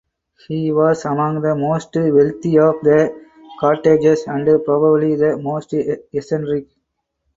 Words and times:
He 0.47 0.71
was 0.71 1.05
among 1.05 1.41
the 1.43 1.53
most 1.55 1.89
wealthy 1.93 2.57
of 2.57 2.81
the 2.81 3.13
cottagers 3.59 4.23
and 4.25 4.47
probably 4.65 5.15
the 5.15 5.37
most 5.37 5.75
eccentric. 6.11 6.65